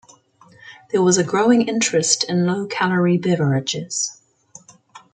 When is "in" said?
2.23-2.47